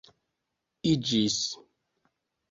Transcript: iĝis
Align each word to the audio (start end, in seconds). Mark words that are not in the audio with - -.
iĝis 0.91 1.35